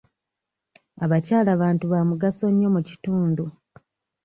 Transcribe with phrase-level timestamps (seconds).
[1.03, 3.43] Abakyala bantu ba mugaso nnyo mu kitundu.